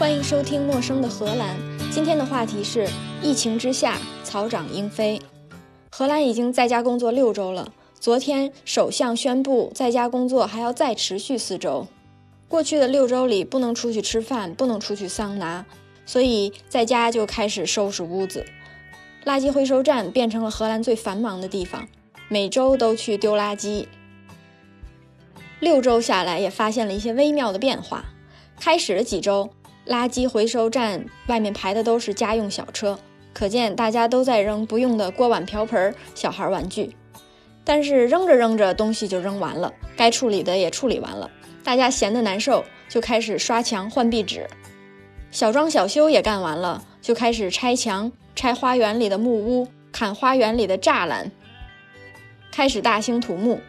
[0.00, 1.54] 欢迎收听《陌生的荷兰》。
[1.92, 2.88] 今天的话题是：
[3.22, 5.20] 疫情之下，草长莺飞。
[5.90, 7.70] 荷兰已经在家工作六周了。
[8.00, 11.86] 昨天，首相宣布在家工作还要再持续四周。
[12.48, 15.66] 过去的六周里，不能出去吃饭，不能出去桑拿，
[16.06, 18.46] 所以在家就开始收拾屋子。
[19.26, 21.86] 垃圾回收站变成了荷兰最繁忙的地方，
[22.28, 23.84] 每周都去丢垃圾。
[25.60, 28.06] 六周下来，也发现了一些微妙的变化。
[28.58, 29.50] 开始的几周，
[29.86, 32.98] 垃圾回收站外面排的都是家用小车，
[33.32, 36.94] 可见大家都在扔不用的锅碗瓢盆、小孩玩具。
[37.64, 41.30] 但是扔着扔着，东西就扔完了，该处理的也处理完了，
[41.62, 44.48] 大家闲得难受，就开始刷墙换壁纸，
[45.30, 51.30] 小装小修也干完了，就开始拆墙、拆花园里的木屋、砍花园里的栅栏，
[52.50, 53.60] 开始大兴土木。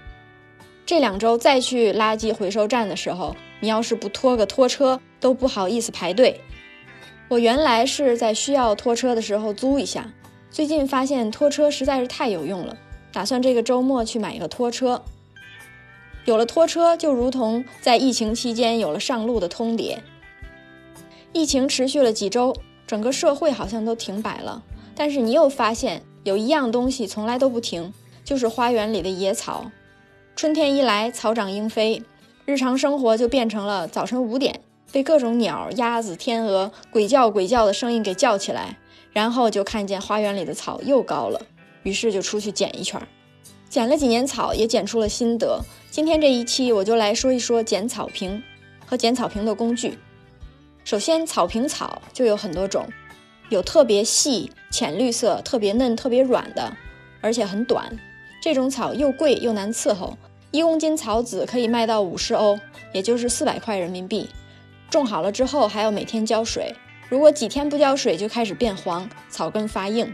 [0.92, 6.42] 这两周再去垃圾回收站的时候，你要是不拖个拖车，都不好意思排队。
[7.30, 10.12] 我原来是在需要拖车的时候租一下，
[10.50, 12.76] 最近发现拖车实在是太有用了。
[13.14, 15.02] 打算这个周末去买个拖车。
[16.26, 19.98] 有了拖车，就如同在疫情期间有了上路的通牒。
[21.32, 22.54] 疫情持续了几周，
[22.86, 24.62] 整个社会好像都停摆了。
[24.94, 27.94] 但是你又发现有一样东西从来都不停，
[28.26, 29.72] 就是花园里的野草。
[30.42, 32.02] 春天一来，草长莺飞，
[32.46, 34.60] 日常生活就变成了早晨五点
[34.92, 38.80] 被各种鸟、鸭子、天鹅鬼叫鬼叫的声音给叫起来，
[39.14, 41.40] 然后就看见花园里的草又高了。
[41.84, 43.08] 于是就出去剪一圈儿，
[43.70, 45.62] 剪了几年草，也剪出了心得。
[45.92, 48.42] 今天这一期我就来说一说剪草坪
[48.88, 50.00] 和剪草坪的工具。
[50.84, 52.88] 首先，草坪草就有很多种，
[53.50, 56.76] 有特别细、浅绿色、特别嫩、特别软的，
[57.22, 57.96] 而且很短。
[58.42, 60.18] 这种草又贵又难伺候，
[60.52, 62.60] 一公斤草籽可以卖到五十欧，
[62.94, 64.30] 也就是四百块人民币。
[64.90, 66.76] 种好了之后还要每天浇水，
[67.08, 70.14] 如果几天不浇水就开始变黄，草根发硬。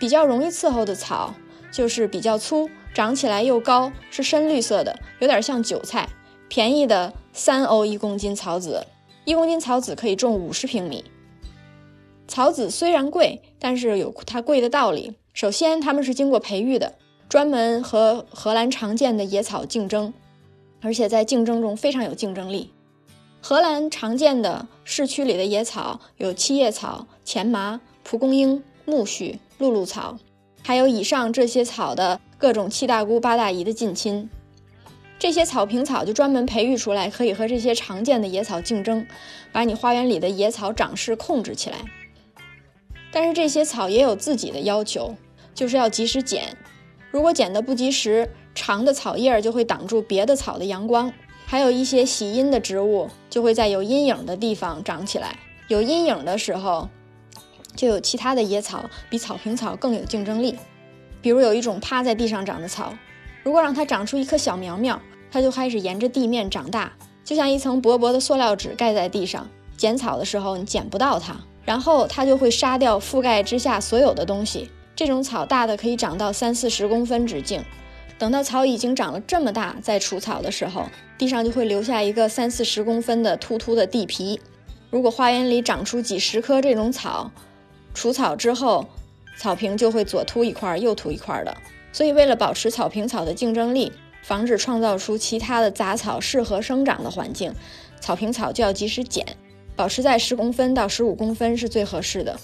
[0.00, 1.34] 比较容易伺候的草
[1.70, 6.08] 就是比较粗，长起来又高，是深绿色的，有点像韭菜。
[6.48, 8.84] 便宜的三欧一公斤草籽，
[9.24, 11.04] 一公斤草籽可以种五十平米。
[12.26, 15.14] 草籽虽然贵，但是有它贵的道理。
[15.32, 16.94] 首先，它们是经过培育的，
[17.28, 20.12] 专门和荷兰常见的野草竞争，
[20.80, 22.72] 而且在竞争中非常有竞争力。
[23.40, 29.38] 荷兰常见的市区里的野草有七叶草、钱麻、蒲公英、苜蓿。
[29.58, 30.16] 露露草，
[30.62, 34.30] 还有以上这些草的各种七大姑八大姨的近亲，
[35.18, 39.04] 这些草坪草就专门培育出来，可以和这些常见的野草竞争，
[39.50, 41.78] 把你花园里的野草长势控制起来。
[43.10, 45.16] 但是这些草也有自己的要求，
[45.52, 46.56] 就是要及时剪。
[47.10, 51.12] 如果剪得不及时，长的草叶就会挡住别的草的阳光，
[51.46, 55.38] 还有一些喜阴的植物就会在有阴影的地方长起来。
[55.68, 56.88] 有阴影的时候。
[57.76, 60.56] 就有其他的野草比草坪草更有竞争力，
[61.22, 62.92] 比如有一种趴在地上长的草，
[63.44, 66.92] 如果让它长出一颗小苗苗，它就开始沿着地面长大，
[67.24, 69.48] 就像一层薄薄的塑料纸盖在地上。
[69.76, 74.68] 剪草的时候你剪不到它，然后它就会杀掉覆盖之下所有的东西。
[74.98, 77.62] 这种草大的可以长到三四十公分直径，
[78.18, 80.86] 等到草已经长了这么大，再除草的时候，
[81.16, 84.40] 地上就会留下一个三四十公分的秃秃的地皮。
[84.90, 87.30] 如果花园里长出几十棵这种草，
[87.94, 88.88] 除草之后，
[89.36, 91.56] 草坪就会左秃一块右秃一块的。
[91.92, 93.92] 所以，为了保持草坪草的竞争力，
[94.24, 97.54] 防止创造出其他的杂草适合生长的环境，
[98.00, 99.24] 草坪草就要及时剪，
[99.76, 102.36] 保持在十公分到十五公分是最合适的。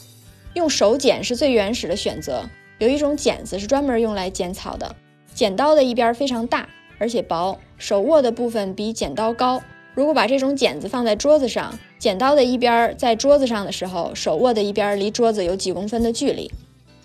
[0.55, 2.49] 用手剪是最原始的选择。
[2.79, 4.97] 有一种剪子是专门用来剪草的，
[5.33, 9.63] 剪刀的一边非常大，而且薄，手握的部分比剪刀高。
[9.95, 16.51] 如果把这种剪子放在桌子上，剪刀的一边在桌子上的时候，手握的一边离桌子有几公分的距离，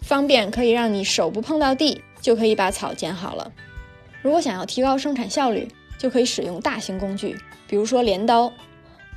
[0.02, 3.52] 方便可以让你手不碰到地，就可以把草剪好了。
[4.24, 5.68] 如果想要提高生产效率，
[6.00, 7.38] 就可以使用大型工具，
[7.68, 8.52] 比如说镰刀。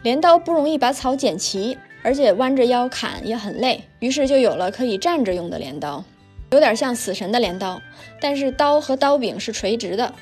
[0.03, 6.05] 镰刀不容易把草剪齐，而且弯着腰砍也很累，于是就有了可以站着用的镰刀，
[6.51, 7.81] 有点像死神的镰刀，
[8.21, 10.15] 但是刀和刀柄是垂直的，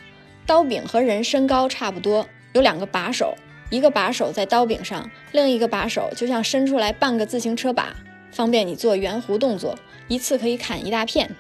[0.47, 2.27] 刀柄和人身高差不多。
[2.53, 3.35] 有两个把手，
[3.71, 7.95] 一个把手在刀柄上，另一个把手就像伸出来半个自行车把，
[8.33, 9.77] 方便你做圆弧动作，
[10.09, 11.31] 一次可以砍一大片。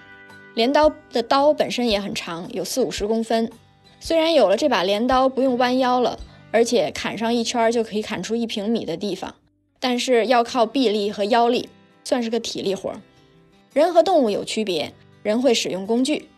[0.55, 3.51] 镰刀的刀本身也很长，有四五十公分。
[3.99, 6.19] 虽然有了这把镰刀不用弯腰了，
[6.53, 9.35] 而且砍上一圈就可以砍出一平米的地方，
[9.81, 11.69] 但是要靠臂力和腰力，
[12.05, 12.93] 算是个体力活。
[13.73, 14.93] 人和动物有区别，
[15.23, 16.29] 人会使用工具。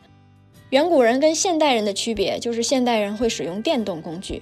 [0.71, 4.41] 远古人跟现代人的区别就是现代人会使用电动工具。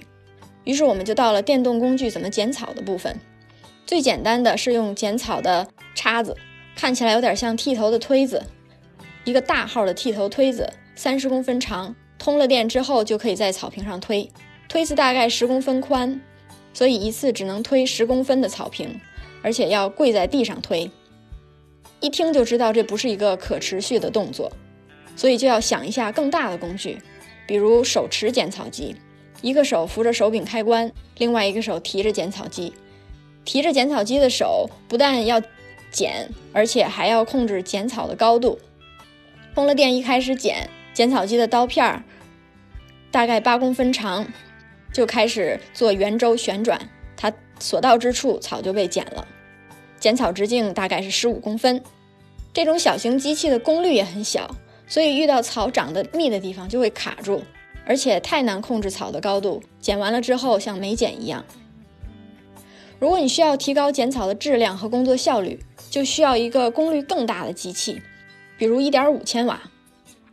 [0.63, 3.19] 于是我们就到了电动工具怎么剪草的部分。
[3.85, 6.37] 最简单的是用剪草的叉子，
[6.75, 8.41] 看起来有点像剃头的推子，
[9.25, 14.29] 一个大号的剃头推子，三十公分长，通了电之后就可以在草坪上推。
[14.69, 16.21] 推子大概十公分宽，
[16.73, 18.99] 所以一次只能推十公分的草坪，
[19.41, 20.89] 而且要跪在地上推。
[21.99, 24.51] 一听就知道这不是一个可持续的动作，
[25.15, 26.97] 所以就要想一下更大的工具，
[27.45, 28.95] 比如手持剪草机，
[29.41, 32.73] 一个手扶着手柄开关，另外一个手提着剪草机。
[33.43, 35.41] 提着剪草机的手不但要
[35.91, 38.59] 剪，而且还要控制剪草的高度。
[39.53, 42.03] 通了电，一开始剪剪草机的刀片儿
[43.11, 44.25] 大概八公分长，
[44.91, 46.79] 就开始做圆周旋转，
[47.15, 49.27] 它所到之处草就被剪了。
[49.99, 51.81] 剪草直径大概是十五公分。
[52.53, 54.55] 这种小型机器的功率也很小，
[54.87, 57.43] 所以遇到草长得密的地方就会卡住，
[57.85, 59.63] 而且太难控制草的高度。
[59.79, 61.45] 剪完了之后像没剪一样。
[62.99, 65.59] 如果你需要提高剪草的质量和工作效率，
[65.89, 68.01] 就需要一个功率更大的机器，
[68.57, 69.61] 比如一点五千瓦。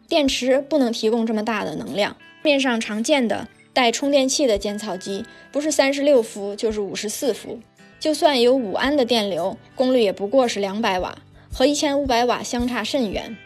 [0.08, 2.16] 电池不能提供这么大的能量。
[2.42, 3.46] 面上常见的
[3.78, 7.60] 带充电器的剪草机，不是三十六伏就是五十四伏，
[8.00, 11.16] 就算有五安的电流，功率也不过是两百瓦，
[11.52, 13.36] 和一千五百瓦相差甚远。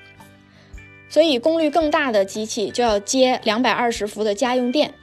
[1.11, 4.95] 所以功率更大的机器就要接两百二十伏的家用电。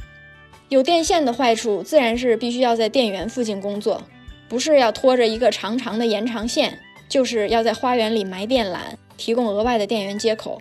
[0.67, 4.01] 有电线的坏处，自然是必须要在电源附近工作，
[4.47, 8.79] 不是要拖着一个长长的延长线，就是要在花园里埋电缆，
[9.15, 10.59] 提供额外的电源接口。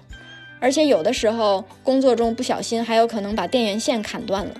[0.60, 4.54] 而且有的时候工作中不小心，还有可能把电源线砍断了。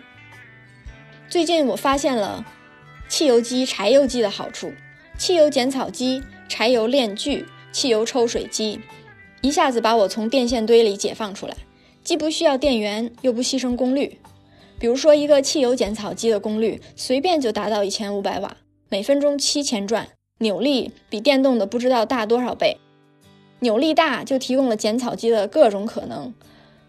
[1.29, 2.45] 最近我发现了
[3.09, 4.73] 汽油机、柴油机的好处：
[5.19, 8.81] 汽油剪草机、柴油炼锯、汽油抽水机，
[9.43, 11.55] 一下子把我从电线堆里解放出来，
[12.03, 14.19] 既不需要电源，又不牺牲功率。
[14.79, 18.56] 比如说，一个汽油剪草机的功率随便就达到一千五百瓦，
[18.89, 20.09] 每分钟七千转，
[20.39, 22.79] 扭力比电动的不知道大多少倍。
[23.60, 26.32] 扭力大就提供了剪草机的各种可能。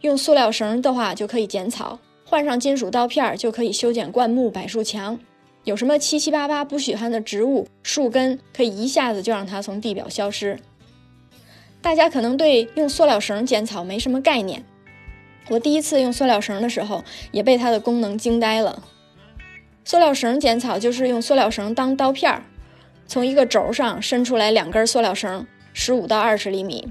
[0.02, 5.20] 用塑料绳的话就可以剪草，换上金属刀片就可以修剪灌木、柏树墙。
[5.66, 10.58] 有什么七七八八不许看的植物、树根，可以一下子就让它从地表消失。
[11.82, 14.64] 大家可能对用塑料绳剪草没什么概念。
[15.50, 18.84] 我第一次用塑料绳的时候，也被它的功能惊呆了。
[19.84, 22.44] 塑料绳剪草就是用塑料绳当刀片儿，
[23.08, 26.88] 从一个轴上伸出来两根塑料绳，十五到二十厘米。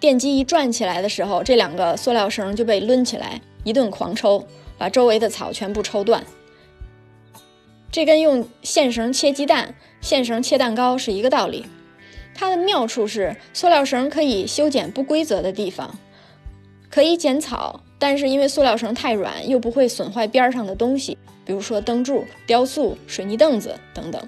[0.00, 4.46] 电机一转起来的时候，这两个塑料绳就被抡起来，一顿狂抽，
[4.76, 6.24] 把周围的草全部抽断。
[7.90, 11.64] 这跟用线绳切鸡蛋、线绳切蛋糕是一个道理。
[12.34, 15.96] 它的妙处是，塑料绳可以修剪不规则的地方。
[16.90, 24.20] 可以剪草，但是因为塑料绳太软，又不会损坏边上的东西，比如说灯柱、雕塑、水泥凳子等等。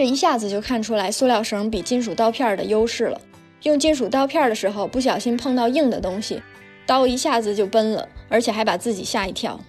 [0.00, 3.20] 这一下子就看出来塑料绳比金属刀片的优势了。
[3.64, 6.40] 用金属刀片的时候，不小心碰到硬的东西，
[6.86, 9.60] 刀一下子就崩了，而且还把自己吓一跳。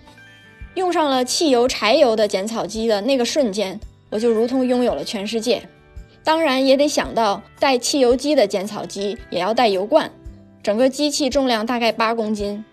[0.76, 3.78] 用上了汽油、柴油的剪草机的那个瞬间，
[4.10, 5.62] 我就如同拥有了全世界。
[6.24, 10.10] 当然也得想到，带汽油机的剪草机也要带油罐。
[10.64, 12.64] 整个机器重量大概八公斤，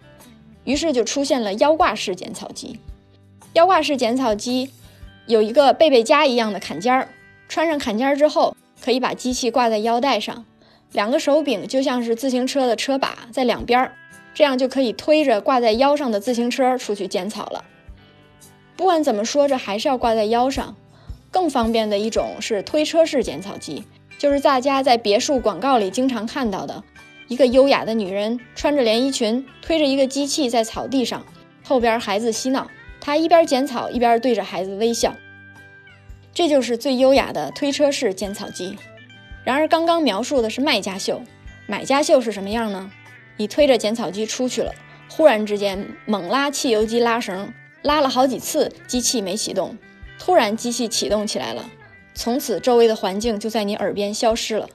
[0.62, 2.78] 于是就出现了腰挂式剪草机。
[3.55, 4.70] 腰挂式剪草机
[5.26, 7.08] 有一个背背夹一样的坎肩儿，
[7.48, 10.44] 穿上坎肩之后，可以把机器挂在腰带上，
[10.93, 13.93] 两个手柄就像是自行车的车把在两边儿，
[14.34, 17.64] 这样就可以推着挂在腰上的自行车出去剪草了。
[18.76, 20.76] 不管怎么说，这还是要挂在腰上。
[21.31, 23.84] 更方便的一种是推车式剪草机，
[24.19, 26.82] 就是大家在别墅广告里经常看到的。
[27.26, 31.26] 一个优雅的女人穿着连衣裙，推着一个机器在草地上，
[31.62, 35.14] 后边孩子嬉闹，她一边剪草一边对着孩子微笑。
[36.38, 38.78] 这就是最优雅的推车式剪草机。
[39.42, 41.20] 然而，刚刚描述的是卖家秀，
[41.66, 42.92] 买家秀是什么样呢？
[43.38, 44.72] 你推着剪草机出去了，
[45.10, 47.52] 忽然之间猛拉汽油机拉绳，
[47.82, 49.76] 拉了好几次，机器没启动，
[50.16, 51.68] 突然机器启动起来了，
[52.14, 54.68] 从此周围的环境就在你耳边消失了，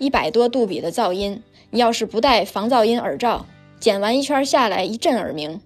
[0.00, 1.40] 一百多度比的噪音。
[1.70, 3.46] 你要是不戴防噪音耳罩，
[3.78, 5.60] 剪完一圈下来一阵耳鸣。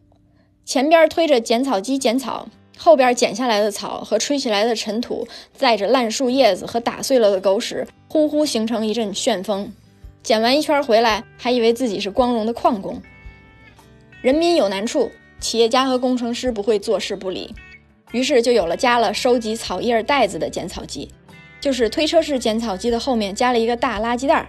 [0.67, 9.71] 前边推着剪草机剪草，后边剪下来的草和吹起来的尘土，载着烂树叶子和打碎了的狗屎，呼呼形成一阵旋风。
[10.23, 13.03] 剪完一圈回来，还以为自己是光荣的矿工。
[14.23, 17.55] 人民有难处，企业家和工程师不会坐视不理，
[18.13, 21.09] 于是就有了加了收集草叶袋子的剪草机，
[21.61, 24.47] 就是推车式剪草机的后面加了一个大垃圾袋儿。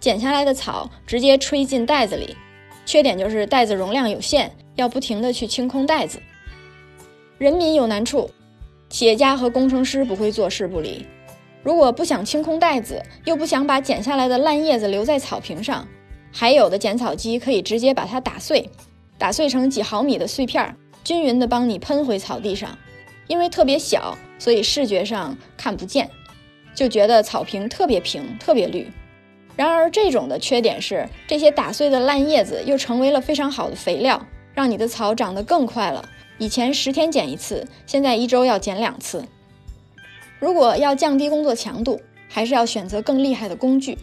[0.00, 2.36] 剪下来的草直接吹进袋子里，
[2.86, 6.20] 缺点就是袋子容量有限，要不停的去清空袋子。
[7.38, 8.28] 人民有难处，
[8.90, 11.06] 企业家和工程师不会坐视不理，
[11.62, 15.86] 如果不想清空袋子，又不想把剪下来的烂叶子留在草坪上，
[16.32, 18.68] 还有的剪草机可以直接把它打碎，
[19.18, 22.76] 打碎成几毫米的碎片，均匀的帮你喷回草地上。
[23.28, 26.10] 因为特别小，所以视觉上看不见，
[26.74, 28.90] 就觉得草坪特别平、特别绿。
[29.54, 34.20] 然而，这种的缺点是，这些打碎的烂叶子又成为了非常好的肥料，
[34.54, 36.08] 让你的草长得更快了。
[36.38, 39.24] 以前十天剪一次，现在一周要剪两次。
[40.38, 43.98] 如果要降低工作强度，还是要选择更厉害的工具。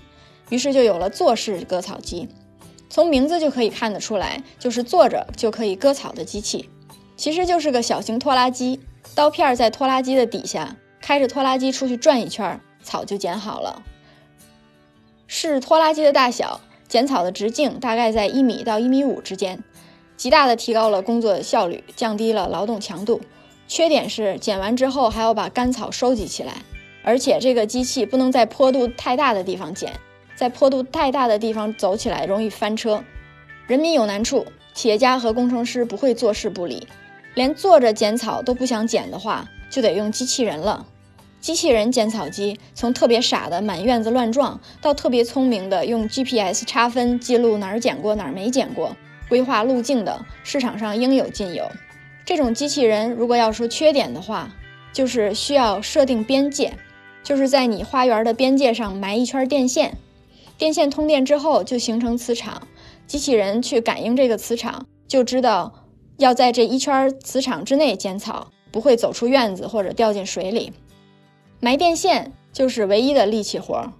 [0.49, 2.27] 于是就有了坐式割草机。
[2.89, 6.69] 从名字就可以看得出来，就是坐着就可以割草的机器。
[7.15, 8.81] 其实就是个小型拖拉机，
[9.15, 13.81] 刀片在拖拉机的底下，开着拖拉机出去转一圈，草就剪好了。
[15.25, 19.63] 是拖拉机的大小，剪草的直径大概在一米到一米五之间，
[20.17, 23.21] 极大的提高了工作效率，降低了劳动强度。
[23.67, 26.53] 缺点是剪完之后还要把干草收集起来，
[27.03, 29.91] 而且这个机器不能在坡度太大的地方剪，
[30.35, 33.03] 在坡度太大的地方走起来容易翻车。
[33.67, 36.87] 人民有难处，企业家和工程师不会坐视不理，
[37.33, 40.85] 连坐着剪草都不想剪的话，就得用机器人了。
[41.41, 48.95] 机器人剪草机从特别傻的满院子乱撞，到特别聪明的用 GPS 差分记录哪儿剪过哪儿没剪过，
[49.27, 51.69] 规划路径的，市场上应有尽有。
[52.25, 54.49] 这种机器人如果要说缺点的话，
[54.91, 56.73] 就是需要设定边界，
[57.23, 59.97] 就是在你花园的边界上埋一圈电线，
[60.57, 62.67] 电线通电之后就形成磁场，
[63.05, 65.71] 机器人去感应这个磁场，就知道
[66.17, 70.71] 要在这一圈磁场之内剪草，不会走出院子或者掉进水里。
[71.59, 73.91] 埋电线就是唯一的力气活，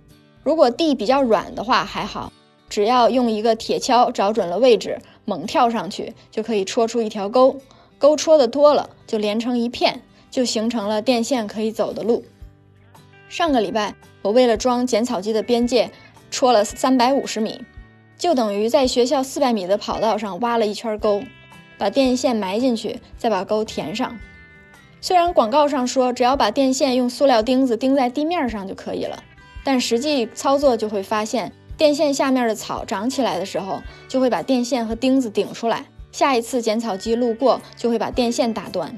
[0.44, 2.32] 如果地比较软的话还好，
[2.70, 7.60] 只要用一个铁锹找准了位置，猛跳上去就可以戳出一条沟。
[7.98, 12.24] 沟戳的多了，就连成一片，就形成了电线可以走的路。
[13.28, 15.92] 上个礼拜，我为了装剪草机的边界，
[16.30, 17.62] 戳了三百五十米，
[18.18, 21.24] 就等于在学校四百米的跑道上挖了一圈沟，
[21.78, 24.18] 把电线埋进去，再把沟填上。
[25.02, 29.24] 虽然广告上说只要把电线用塑料钉子钉在地面上就可以了，
[29.64, 35.86] 但实际操作就会发现，电线下面的草长起来的时候，就会把电线和钉子顶出来。
[36.12, 38.98] 下一次剪草机路过，就会把电线打断。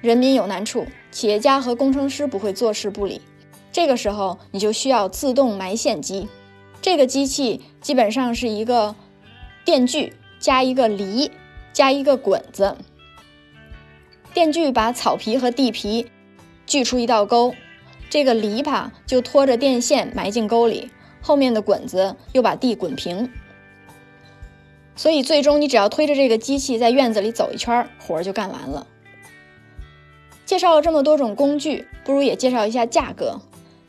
[0.00, 3.20] 人民有难处，企业家和工程师不会坐视不理。
[3.72, 6.28] 这个时候，你就需要自动埋线机。
[6.80, 8.94] 这个机器基本上是一个
[9.64, 11.32] 电锯加一个犁
[11.72, 12.76] 加一个滚子。
[14.32, 16.06] 电锯把草皮和地皮
[16.66, 17.54] 锯出一道沟，
[18.08, 20.90] 这个犁耙就拖着电线埋进沟里，
[21.26, 23.32] 后面的滚子又把地滚平。
[24.94, 28.86] 所以，最终你只要推着这个机器在院子里走一圈，活儿就干完了。
[30.44, 33.40] 介绍了这么多种工具，不如也介绍一下价格。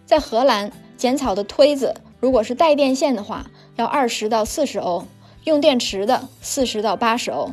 [0.04, 5.06] 在荷兰，剪草的推子如果是带电线的话，要二十到四十欧；
[5.44, 7.52] 用电池的四十到八十欧。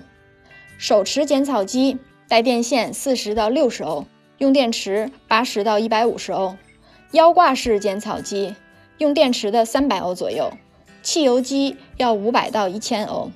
[0.79, 4.07] 手持剪草机带电线四十到六十欧，
[4.38, 6.57] 用电池八十到一百五十欧。
[7.12, 8.57] 腰挂式剪草机
[8.99, 10.53] 用电池的三百欧左右，
[11.03, 13.31] 汽油机要五百到一千欧。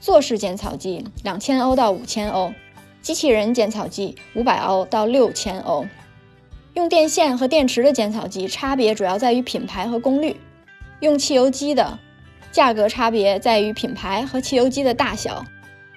[0.00, 2.52] 坐式剪草机两千欧到五千欧，
[3.02, 5.86] 机器人剪草机五百欧到六千欧。
[6.74, 10.36] 用电线和电池的剪草机差别主要在于品牌和功率。
[11.00, 11.98] 用汽油机的
[12.52, 15.44] 价格差别在于品牌和汽油机的大小。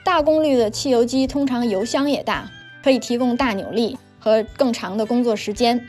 [0.03, 2.50] 大功率的汽油机通常油箱也大，
[2.84, 5.86] 可以提供大扭力和更长的工作时间。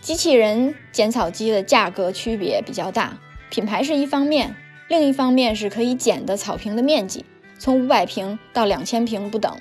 [0.00, 3.18] 机器人剪草机的价格区别比较大，
[3.50, 4.56] 品牌是一方面，
[4.88, 7.24] 另一方面是可以剪的草坪的面积。
[7.58, 9.54] 从五百平到两千平不等。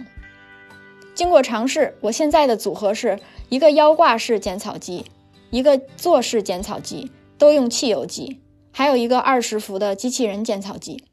[1.13, 3.19] 经过尝试，我现在的组合是
[3.49, 5.05] 一个腰挂式剪草机，
[5.49, 8.39] 一个坐式剪草机，都用汽油机，
[8.71, 11.03] 还有一个二十伏的机器人剪草机。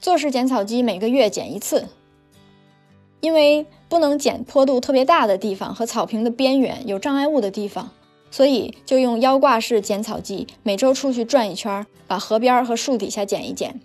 [0.00, 1.86] 坐式剪草机每个月剪一次，
[3.20, 7.92] 因为不能剪坡度特别大的地方和草坪的边缘有障碍物的地方，
[8.34, 13.80] 所以就用腰挂式剪草机，每周出去转一圈，把河边和树底下剪一剪。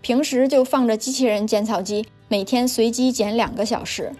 [0.00, 4.10] 平时就放着机器人剪草机，每天随机剪两个小时。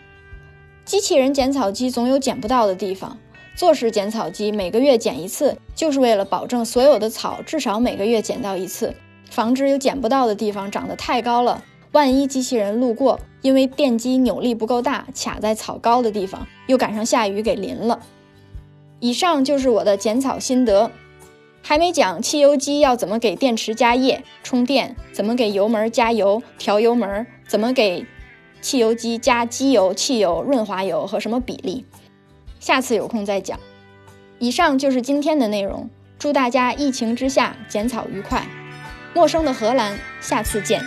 [0.84, 3.18] 机器人剪草机总有剪不到的地方，
[3.56, 8.94] 坐式剪草机每个月剪一次，就是为了保证所有的草至少每个月剪到一次，
[9.28, 11.64] 防止有剪不到的地方长得太高了。
[11.90, 17.98] 万一机器人路过，因为电机扭力不够大，卡在草高的地方，又赶上下雨给淋了。
[19.04, 20.90] 以上就是我的剪草心得。
[21.60, 28.06] 还没讲汽油机要怎么给电池加液充电，怎么给油门加油调油门，怎么给
[28.62, 31.84] 汽油机加机油、汽油、润滑油和什么比例，
[32.58, 33.60] 下次有空再讲。
[34.38, 38.46] 以上就是今天的内容，祝大家疫情之下剪草愉快。
[39.12, 40.82] 陌生的荷兰，下次见。